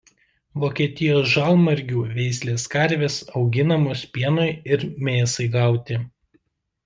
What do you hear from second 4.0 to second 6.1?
pienui ir mėsai gauti.